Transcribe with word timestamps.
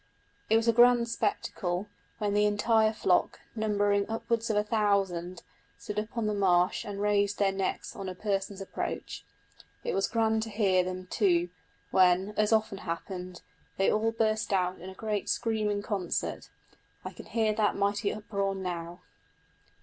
It 0.49 0.57
was 0.57 0.67
a 0.67 0.73
grand 0.73 1.07
spectacle, 1.09 1.87
when 2.17 2.33
the 2.33 2.47
entire 2.47 2.91
flock, 2.91 3.39
numbering 3.55 4.09
upwards 4.09 4.49
of 4.49 4.57
a 4.57 4.63
thousand, 4.63 5.43
stood 5.77 5.99
up 5.99 6.17
on 6.17 6.25
the 6.25 6.33
marsh 6.33 6.83
and 6.83 6.99
raised 6.99 7.37
their 7.37 7.51
necks 7.51 7.95
on 7.95 8.09
a 8.09 8.15
person's 8.15 8.61
approach. 8.61 9.23
It 9.83 9.93
was 9.93 10.07
grand 10.07 10.41
to 10.41 10.49
hear 10.49 10.83
them, 10.83 11.05
too, 11.05 11.49
when, 11.91 12.33
as 12.35 12.51
often 12.51 12.79
happened, 12.79 13.43
they 13.77 13.91
all 13.91 14.11
burst 14.11 14.51
out 14.51 14.79
in 14.79 14.89
a 14.89 14.95
great 14.95 15.29
screaming 15.29 15.83
concert. 15.83 16.49
I 17.05 17.11
can 17.11 17.27
hear 17.27 17.53
that 17.53 17.75
mighty 17.75 18.11
uproar 18.11 18.55
now! 18.55 19.01